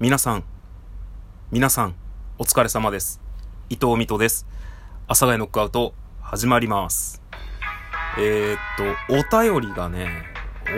[0.00, 0.44] 皆さん、
[1.50, 1.96] 皆さん、
[2.38, 3.20] お疲れ様です。
[3.68, 4.46] 伊藤美斗です。
[5.06, 7.20] 阿佐ヶ谷ノックアウト、始まります。
[8.16, 8.58] えー、っ
[9.28, 10.06] と、お便りがね、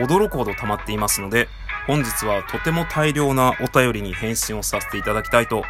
[0.01, 1.49] 驚くほど溜まっていますので、
[1.87, 5.65] 本日はとても大量なお便りに返信をさせていただきたいと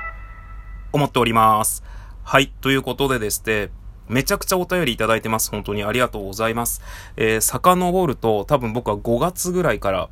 [0.93, 1.83] 思っております。
[2.23, 3.73] はい、ということでですね、
[4.07, 5.51] めちゃくちゃお便りいただいてます。
[5.51, 6.83] 本当にありがとうございます。
[7.17, 10.09] えー、遡ると、多分僕は5月ぐらいから、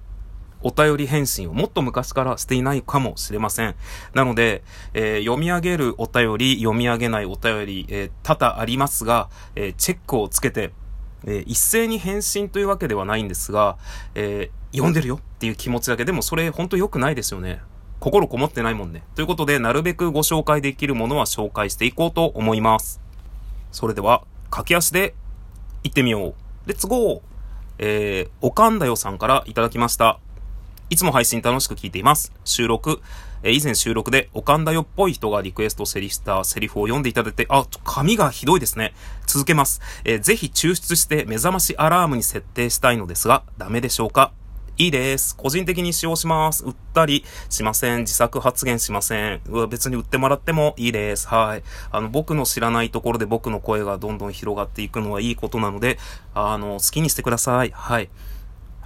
[0.63, 3.75] お便り返信をもっと昔からしていないかもしれません。
[4.15, 4.63] なので、
[4.95, 10.73] えー読み上げるお便り、読み上げないお便り、えー多々ありますが、えーチェックをつけて、
[11.25, 13.79] えー一斉に返信というわけではないんですが、
[14.15, 17.61] えー読んでるよっていう気持ちだけでもそれ本当良くないですよね。
[18.01, 19.03] 心こもってないもんね。
[19.15, 23.01] ということで、なるべくご紹介できるものは紹介していこうと思います。
[23.73, 25.15] それでは、駆け足で
[25.83, 26.35] 行ってみよう。
[26.67, 27.21] レッツゴー
[27.79, 30.19] えー、おかんだよさんからいただきました。
[30.91, 32.33] いつも配信楽しく聞いています。
[32.45, 33.03] 収録、
[33.43, 38.95] え以前収録で、おかんだよっぽい人がリクエストセリしたセリフを読んでいただいて、あ、髪がひどいですね。
[39.27, 39.83] 続けます。
[40.05, 44.33] えーぜひ抽出して目覚ましアラームに設定したいのですが、ダメでしょうか？
[44.79, 45.37] いいです。
[45.37, 46.65] 個人的に使用します。
[46.65, 48.01] 売ったりしません。
[48.01, 49.41] 自作発言しません。
[49.47, 51.27] うわ別に売ってもらってもいいです。
[51.27, 51.65] はい。
[51.91, 55.99] あの、僕の知らないところで僕の声がどんどん広がっていくのはいいことなので、
[56.33, 57.73] あの、好きにしてください。
[57.75, 58.09] はい。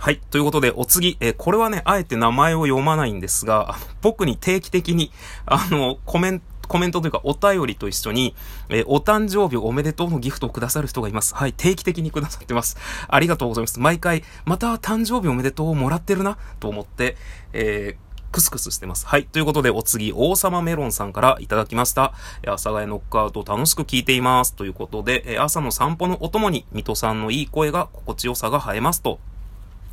[0.03, 0.21] はい。
[0.33, 5.13] ということで、お次、えーこれはね、あえて名前を読まないんですが、僕に定期的に、
[5.47, 8.35] あの、コメント、コメントというか、お便りと一緒に、
[8.69, 11.37] えーお誕生日おめでとうのギフトをくださる人がいます。
[11.37, 11.53] はい。
[11.53, 12.79] 定期的にくださってます。
[13.07, 13.79] ありがとうございます。
[13.79, 17.17] 毎回、また誕生日おめでとうをもらってるな、と思って、
[17.53, 19.07] えークスクスしてます。
[19.07, 19.27] はい。
[19.27, 22.13] ということで、お次、王様メロンさんからいただきました。
[22.43, 24.55] え阿佐ヶ谷ノックアウトを楽しく聞いています。
[24.55, 29.21] ということで、え朝の散歩のお供に、水戸さんのいい声が心地よさが生えますと。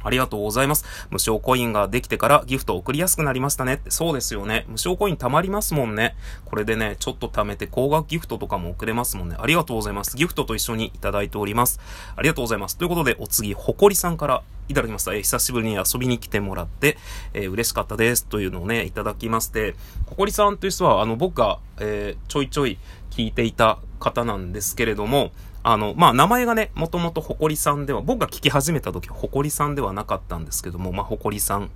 [0.03, 0.86] ありがとうございます。
[1.09, 3.92] 無償コインができてからギフト送りやすくなりましたねって。
[3.92, 4.66] そうですよね。
[4.67, 6.16] 無償コイン貯まりますもんね。
[6.45, 9.36] これでね、ちょっと貯めて高額ギフトとかも送れますもんね。
[9.39, 10.16] ありがとうございます。
[10.16, 11.80] ギフトと一緒にいただいております。
[12.15, 12.77] ありがとうございます。
[12.77, 15.14] ということで、お次、ほこりさんからいただきました。
[15.14, 16.98] えー久しぶりに遊びに来てもらって、
[17.33, 18.26] えー嬉しかったです。
[18.26, 22.77] というのをね、いただきまして、ほこりさんという人は、あの、僕が、えーちょいちょい
[23.11, 25.32] 聞いていた方なんですけれども、
[25.71, 31.69] あの、まあ、名前がね、もともとほこりさんでは、僕が聞き始めた時は、ほこりさんではなかったんですけども、まあ、ほこりさん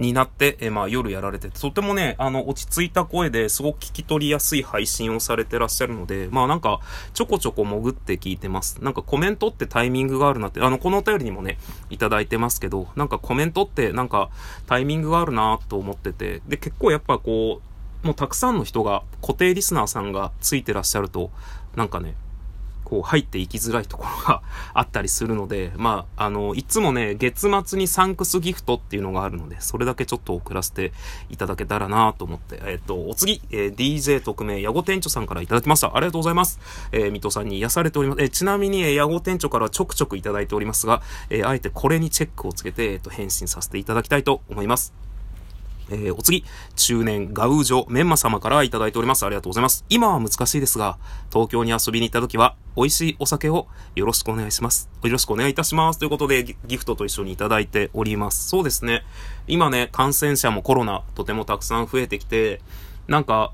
[0.00, 6.80] になって、えまあ、夜やられてて、とてもね、あの、落ち着いた声ですごく聞き取りやすい配信をされてらっしゃるので、まあ、なんか、
[7.14, 8.82] ちょこちょこ潜って聞いてます。
[8.82, 14.30] なんかコメントってタイミングがあるなって、あの、このお便りにもね、いただいてますけど、なんかコメントってなんか
[14.66, 17.60] タイミングがあるなと思ってて、で、結構やっぱこ
[18.02, 21.30] う、もうたくさんの人が、固定リスナーさんがついてらっしゃると、
[21.76, 22.14] なんかね、
[22.86, 24.42] こう入っていきづらいところが
[24.72, 30.92] あったりするので、 まあ、あの、いつもね、月末にサンクスギフトっていうのがあるので、それだけちょっと送らせて
[31.28, 35.96] いただけたらなと思って、えっ、と、お次、えー DJ 特命、ヤゴ店長さんからいただきました。
[35.96, 36.60] ありがとうございます。
[36.92, 38.22] えー、水戸さんに癒されております。
[38.22, 45.06] えーちなみに、えー、ヤゴ店長からちょくちょくいただいておりますが、えーあえてこれにチェックをつけて、えっ、と、返信させていただきたいと思います。
[45.90, 49.24] えーお次、中年ガウージョメンマ様からいただいております。
[49.24, 49.84] ありがとうございます。
[49.88, 50.98] 今は難しいですが、
[51.32, 54.88] 東京に遊びに行った時は、美味しいお酒をよろしくお願いします。
[55.02, 55.98] よろしくお願いいたします。
[55.98, 58.48] ということで、ギフトと一緒にいただいております。
[58.48, 59.04] そうですね。
[59.46, 62.60] 今ね、感染者もコロナ、とてもたくさん増えてきて、
[63.06, 63.52] なんか、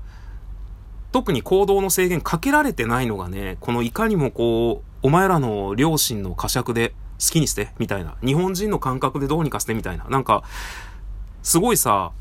[1.11, 8.15] 特に行動の制限かけられてないのがね、このいかにもこう、お前らの両親の呵責で好きにして、みたいな。
[8.25, 10.05] 日本人の感覚でどうにかして、みたいな。
[10.05, 10.43] なんか、
[11.43, 12.11] すごいさ、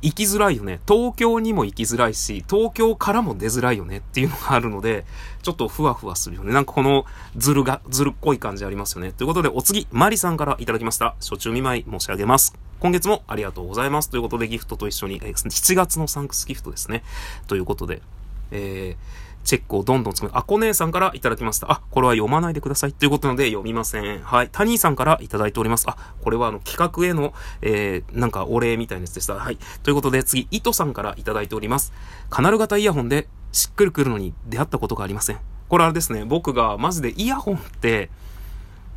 [0.00, 0.80] 行きづらいよね。
[0.88, 5.04] 東京にも行きづらいし、東京からも出づらいよねっていうのがあるので、
[5.42, 6.52] ちょっとふわふわするよね。
[6.52, 7.04] なんかこの
[7.36, 9.12] ずるが、ずるっこい感じありますよね。
[9.12, 11.14] ということで、お次、マリさんからいただきました。
[11.20, 12.54] 初中見舞い申し上げます。
[12.80, 14.10] 今月もありがとうございます。
[14.10, 17.04] ということで、ギフトと一緒に、え7月のサンクスギフトですね。
[17.46, 18.02] ということで、
[18.50, 20.36] えー、チェックをどんどん作る。
[20.36, 21.70] あこ姉さんからいただきました。
[21.70, 22.92] あ、これは読まないでください。
[22.92, 24.20] ということなので読みません。
[24.20, 24.48] はい。
[24.50, 25.88] タニーさんからいただいております。
[25.88, 29.34] あ、これはあの企画への、えー、なんかお礼みたいなやつでした。
[29.34, 29.58] はい。
[29.82, 31.92] ということで次、イトさんからいただいております。
[32.30, 35.38] カナル型イヤホンでしっくりくるのに出会ったことがありません。
[35.68, 36.24] これあれですね。
[36.24, 38.10] 僕がマジでイヤホンって、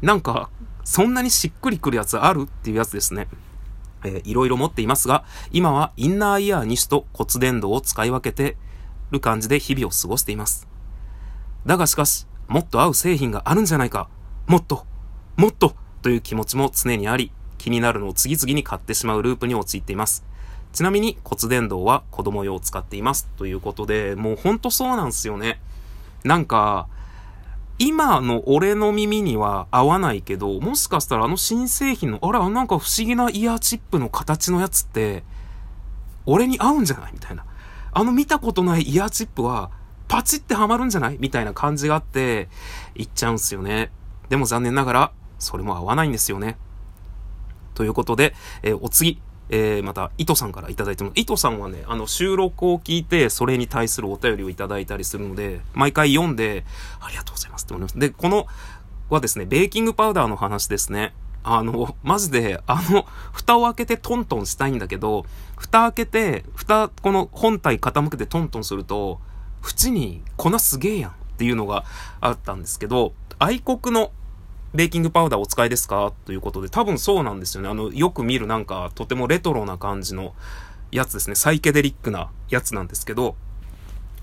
[0.01, 0.49] なんか、
[0.83, 3.27] そんなにしっくりくるやつあるっていうやつですね。
[4.03, 8.55] えーいろいろ持っていますが、今はインナーイヤー2種と骨伝導を使い分けて
[9.15, 10.67] る感じで日々を過ごしています。
[11.65, 14.07] だがしかし、もっと合う製品があるんじゃないか。
[14.45, 14.85] もっと、
[15.35, 20.23] もっとという気持ちも常にあり、気になるのを次々に買ってしまうループに陥っています。
[20.71, 23.27] ちなみに骨伝導は子供用を使っています。
[23.37, 25.59] ということで、もうほんとそうなんですよね。
[26.23, 26.87] なんか、
[27.79, 35.23] 今の俺の耳には合わないけど、もしかしたらあの新製品の、あら、なんか不思議なイヤーチップの形のやつって、
[36.25, 37.13] 俺に合うんじゃない？
[37.13, 37.45] みたいな。
[37.95, 39.71] あの見たことないイヤーチップは、
[40.07, 41.17] パチってはまるんじゃない？
[41.19, 42.49] みたいな感じがあって、
[42.93, 43.89] 行っちゃうんすよね。
[44.29, 46.57] でも残念ながら、それも合わないんですよね。
[47.73, 51.13] ということで、えー、お次、えー、また、糸さんからいただいてます。
[51.15, 56.65] 糸さんはね、あの、収録を聞いて、それに対するお便りをいただいたりするので、毎回読んで、
[56.99, 57.97] ありがとうございますって思います。
[57.97, 58.47] で、この、
[59.09, 61.13] はですね、ベーキングパウダーの話ですね。
[61.47, 69.21] あの、マジで、あの、蓋を開けてトントンしたいんだけど、蓋開けて、蓋、この本体傾けてトントンすると、
[69.63, 71.85] 縁に粉すげえやんっていうのが
[72.19, 74.11] あったんですけど、愛国の
[74.73, 76.13] ベーキングパウダーお使いですか？
[76.25, 77.69] ということで、多分そうなんですよね。
[77.69, 80.33] あの、よく見るなんか、とてもレトロな感じの
[80.91, 81.35] やつですね。
[81.35, 83.35] サイケデリックなやつなんですけど、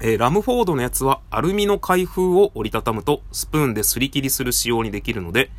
[0.01, 5.51] えー、ラムフォードのやつはアルミの開封を折りたたむとスプーンですり切りする仕様にできるので、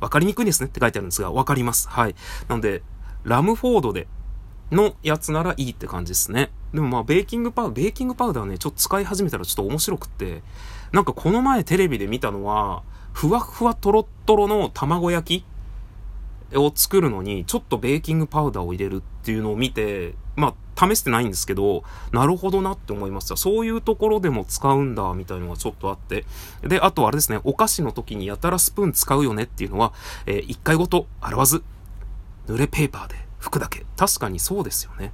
[0.00, 1.88] 分かりにくいですねって書いてあるんですが、分かります。
[1.88, 2.14] はい。
[2.48, 2.82] なので、
[3.24, 4.06] ラムフォードで
[4.70, 6.50] のやつならいいって感じですね。
[6.72, 10.42] でもまあ、ベーキングパウダー、ベーキングパウダーね、ちょっと使い始めたらちょっと面白くって、
[10.92, 15.44] なんかこの前テレビで見たのは、ふわふわとろっとろの卵焼き
[16.54, 23.36] を作るのに、ちょっとベーキングパウダーを入れるっていうのを見て、まあ、試してないんですけど、なるほどなって思いました。
[23.36, 26.24] そういうところでも使うんだ、みたいのがちょっとあって。
[26.62, 29.92] で、あとあれですね、お菓子の時にやたらスプーン使うよねっていうのは、
[30.26, 31.62] えー、一回ごと洗わず、
[32.46, 33.84] 濡れペーパーで拭くだけ。
[33.96, 35.12] 確かにそうですよね。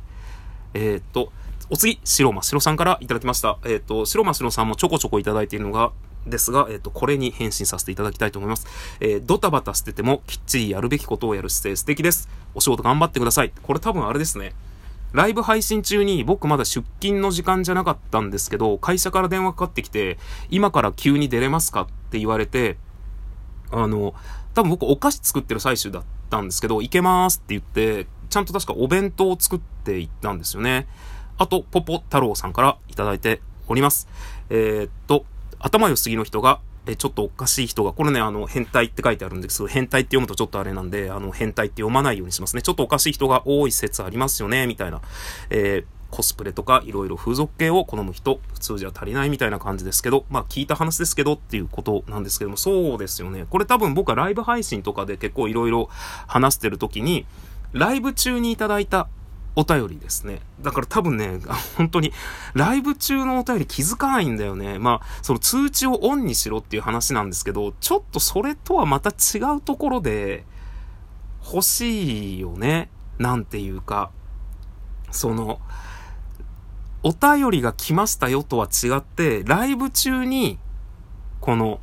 [0.74, 1.32] えー、っと、
[1.70, 3.58] お次、白真白さんからいただきました。
[3.64, 5.92] えー、っと、白真白さんもちょこちょこいただいているのが、
[6.26, 8.66] ですが、えっ、と、これに返信させていただきたいと思います。
[9.00, 12.28] えー、ドタバタしててもきっちりやるべきことをやる姿勢素敵です。
[12.54, 13.52] お仕事頑張ってください。
[13.62, 14.54] これ多分あれですね。
[15.12, 20.18] ライブ配信中に僕まだ出勤の時間じゃなかったんですけど、会社から電話かかってきて、
[20.50, 22.78] 今から急に出れますかって言われて、
[23.70, 24.14] あの、
[24.54, 30.88] 多分僕お菓子作ってる最中だったんですけど、行けますって言って、ちゃんと確かお弁当を作っていったんですよね。
[31.38, 34.08] あと、ポポ太郎さんからいただいております。
[34.50, 35.24] えー、っと、
[35.64, 42.60] 頭良すぎの人が、え、ちょっとおかしい人が、これね、あの、変態って書いてあるんですけど、変態って読むとちょっとあれなんで、あの、変態って読まないようにしますね。
[42.60, 45.00] ちょっとおかしい人が多い説ありますよね、みたいな。
[45.48, 53.46] えー、コスプレとかいろいろ風俗系を好む人、普通じゃ足りないみたいな感じですけど、まあ聞いた話ですけどっていうことなんですけども、そうですよね。
[53.50, 55.88] これ多分僕はライブ配信とかで結構いろいろ
[56.28, 57.26] 話してる時に、
[57.72, 59.08] ライブ中にいただいた
[59.56, 60.40] お便りですね。
[60.60, 61.40] だから多分ね、
[61.76, 62.12] 本当に、
[62.54, 64.78] ライブ中のお便り気づかないんだよね。
[64.78, 70.44] まあ、その通知をオンにしろっていう話なんですけど、ちょっとそれとはまた違うところで、
[71.44, 72.90] 欲しいよね。
[73.18, 74.10] なんていうか、
[75.10, 75.60] その、
[77.02, 80.58] お便りが来ましたよとは違って、ライブ中に、
[81.40, 81.80] この、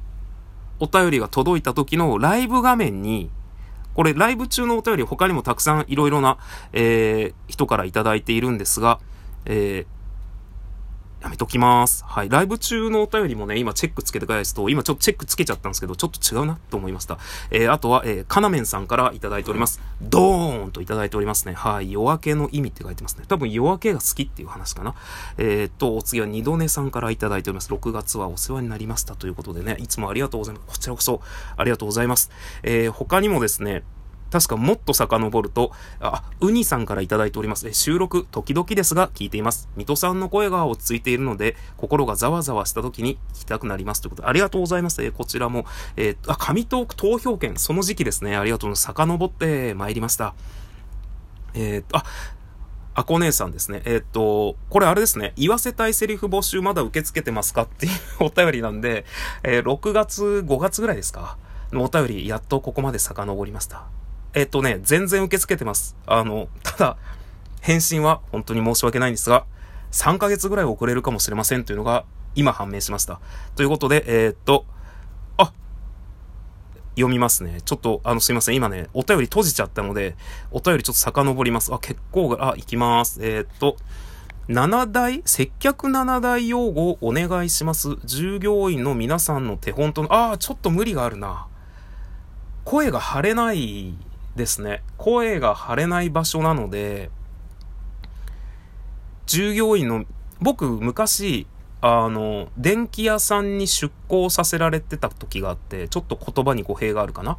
[0.79, 3.29] お便りが届いた時のライブ画面に、
[3.93, 6.37] これ、ライブ中のお便り他にもたくさんいろいろな、
[6.73, 8.99] えー、人からいただいているんですが、
[9.45, 10.00] えー、
[11.21, 12.03] やめときます。
[12.07, 12.29] はい。
[12.29, 17.19] ライブ中のお便りもね、今チェックつけて返すと、今ちょっとチェックつけちゃったんですけど、ちょっと違うなと思いました。
[17.51, 19.79] えー、あとは、えー、かなめんさんからいただいております。
[20.01, 21.53] ドーンといただいておりますね。
[21.53, 21.91] はい。
[21.91, 23.25] 夜明けの意味って書いてますね。
[23.27, 24.95] 多分夜明けが好きっていう話かな。
[25.37, 27.71] えー、っと、お次は二度寝さんからいただいております。
[27.71, 30.67] 6月はお世話になりましたということでね、いつもありがとうございます。
[30.67, 31.21] こちらこそ
[31.55, 32.31] ありがとうございます。
[32.63, 33.83] えー、他にもですね、
[34.31, 37.71] 確かもっと遡ると、あ、ウニさんからいいております。
[37.73, 39.69] 収録、時々ですが聞いています。
[39.75, 44.01] 水戸さんの声が落ち着いているので、心がざわざわした時に聞きたくなります。
[44.01, 45.03] ということで、ありがとうございます。
[45.03, 45.65] え、こちらも、
[45.97, 48.37] えー、あ、紙トーク投票権、その時期ですね。
[48.37, 48.93] ありがとうございます。
[48.93, 50.33] 遡って参りました。
[51.53, 52.03] えー、あ、
[52.93, 53.81] あこ姉さんですね。
[53.85, 55.33] えー、っと、これあれですね。
[55.35, 59.05] 言わせたいセリフ募集まだ受け付けてますかっていうお便りなんで、
[59.43, 61.37] えー、6月、5月ぐらいですか
[61.71, 63.87] のお便り、やっとここまで遡りました。
[64.33, 65.95] えっとね、全然受け付けてます。
[66.05, 66.97] あの、ただ、
[67.61, 69.45] 返信は本当に申し訳ないんですが、
[69.91, 73.19] 3ヶ月ぐらい遅れるかもしれませんというのが今判明しました。
[73.55, 74.65] ということで、えー、っと、
[75.37, 75.51] あ、
[76.95, 77.61] 読みますね。
[77.65, 78.55] ちょっと、あの、すいません。
[78.55, 80.15] 今ね、お便り閉じちゃったので、
[80.51, 81.73] お便りちょっと遡ります。
[81.73, 83.19] あ、結構あ、行きます。
[83.21, 83.75] えー、っと、
[84.47, 87.97] 7大、接客7大用語をお願いします。
[88.05, 91.47] 従業員の皆さんの手本との、ああ、ちょっと無理があるな。
[92.63, 93.93] 声が張れない
[94.35, 94.83] ですね。
[94.97, 97.09] 声が張れない場所なので、
[99.25, 100.05] 従業員の、
[100.39, 101.47] 僕昔、
[101.81, 107.37] あの、電気屋さんに出向させられてた時があって、ちょっと言葉に語弊があるかな。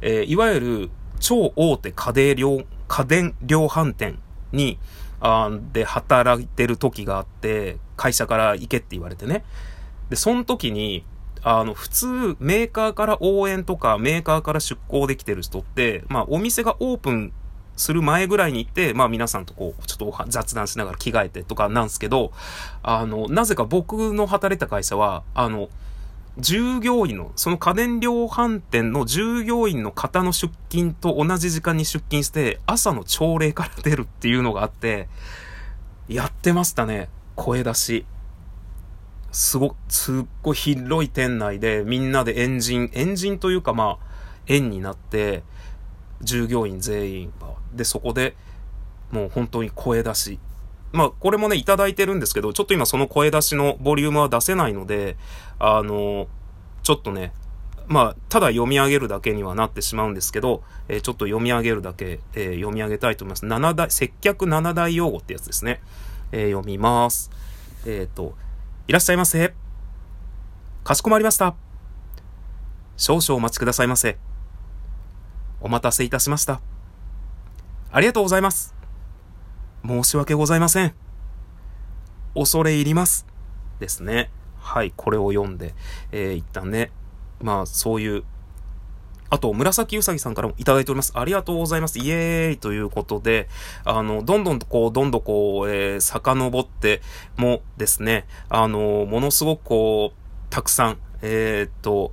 [0.00, 4.18] えー、いわゆる超大手家電量、家電量販店
[4.52, 4.78] に、
[5.22, 9.44] あで働いてる時があって、会社から行けって言われてね。
[10.08, 11.04] で、その時に、
[11.42, 17.32] あの、普通、メーカーから応援とか、メーカーから出向できてる人って、まあ、お店がオープン
[17.80, 22.32] する前ぐらいに行って、まあ皆さんとこう、ちょっと雑談しながら着替えてとかなんですけど、
[22.82, 25.70] あの、なぜか僕の働いた会社は、あの、
[26.38, 35.08] 従業員の、その家電量販店の従業員の方の出勤と同じ時間に出勤して、朝の朝礼から出るっていうのがあって、
[36.08, 37.08] やってましたね。
[37.34, 38.06] 声出し。
[39.32, 44.06] すご、すっごい広い店内でみんなでエンジン、エンジンというかまあ、
[44.46, 45.42] 円になって、
[46.22, 47.48] 従業員全員が。
[47.72, 48.36] で、そこで
[49.10, 50.38] もう本当に声出し。
[50.92, 55.16] まあ、これもね、いただいてるんですけど、ちょっと今その声出しのボリュームは出せないので、
[55.58, 56.26] あの、
[56.82, 57.32] ちょっとね、
[57.86, 63.46] まあ、ただ読み上げるだけにはなってしまうんですけど、えー、ちょっと読み上げるだけ、えー、読み上げたいと思います。
[63.46, 65.80] 七大、接客七大用語ってやつですね。
[66.32, 67.30] えー、読みます。
[67.86, 68.34] えっ、と、
[68.90, 69.54] いらっしゃいませ。
[70.82, 71.54] かしこまりました。
[72.96, 74.18] 少々お待ちくださいませ。
[75.60, 76.60] お待たせいたしました。
[77.92, 78.74] ありがとうございます。
[79.86, 80.94] 申し訳ございません。
[82.34, 83.28] 恐れ入ります。
[83.78, 84.28] ですね。
[84.58, 85.72] はい、これを読んで、
[86.10, 86.90] えー、一旦ね、
[87.40, 88.24] まあ、そういう
[89.30, 91.12] あと、紫うさぎさんからもいただいております。
[91.14, 91.98] ありがとうございます。
[91.98, 93.48] イエーイということで、
[93.84, 97.00] あの、どんどんとこう、どんどんこう、えー、遡って
[97.36, 100.18] もですね、あの、ものすごくこう、
[100.50, 102.12] たくさん、えー、っと、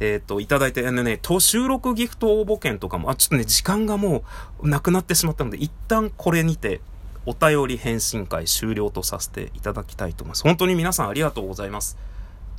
[0.00, 4.24] えっ、と、いただいて、あのね、収録ギフト応募券とかも、あ、ちょっとね、時間がも
[4.60, 6.80] うなくなってしまったので、一旦これにて、
[7.26, 10.42] お便り返信会終了とさせていただきたいと思います。
[10.42, 11.96] 本当に皆さんありがとうございます。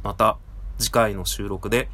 [0.04, 0.38] また、
[0.80, 1.90] 次回の収録で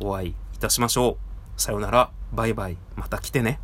[0.00, 1.29] お会いいたしましょう。
[1.60, 3.60] さよなら、バイバイ、また来てね。